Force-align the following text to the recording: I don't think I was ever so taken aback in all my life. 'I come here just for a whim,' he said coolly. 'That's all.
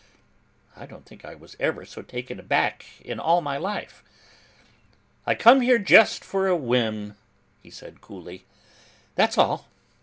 I 0.75 0.87
don't 0.87 1.05
think 1.05 1.23
I 1.23 1.35
was 1.35 1.55
ever 1.59 1.85
so 1.85 2.01
taken 2.01 2.39
aback 2.39 2.87
in 3.01 3.19
all 3.19 3.39
my 3.39 3.57
life. 3.57 4.03
'I 5.27 5.35
come 5.35 5.61
here 5.61 5.77
just 5.77 6.25
for 6.25 6.47
a 6.47 6.57
whim,' 6.57 7.15
he 7.61 7.69
said 7.69 8.01
coolly. 8.01 8.45
'That's 9.15 9.37
all. 9.37 9.67